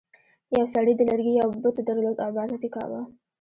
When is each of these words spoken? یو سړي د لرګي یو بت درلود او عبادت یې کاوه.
یو 0.57 0.65
سړي 0.73 0.93
د 0.95 1.01
لرګي 1.09 1.33
یو 1.41 1.49
بت 1.63 1.75
درلود 1.87 2.17
او 2.23 2.29
عبادت 2.31 2.61
یې 2.65 2.69
کاوه. 2.75 3.01